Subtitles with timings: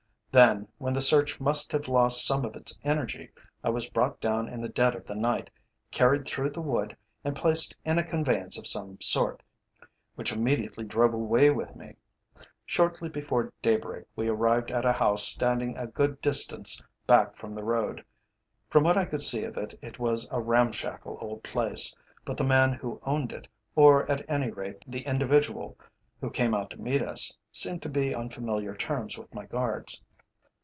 [0.33, 3.31] Then, when the search must have lost some of its energy,
[3.65, 5.49] I was brought down in the dead of the night,
[5.91, 9.43] carried through the wood, and placed in a conveyance of some sort,
[10.15, 11.97] which immediately drove away with me.
[12.65, 17.65] Shortly before daybreak we arrived at a house standing a good distance back from the
[17.65, 18.05] road.
[18.69, 21.93] From what I could see of it, it was a ramshackle old place,
[22.23, 25.77] but the man who owned it, or at any rate the individual
[26.21, 30.01] who came out to meet us, seemed to be on familiar terms with my guards.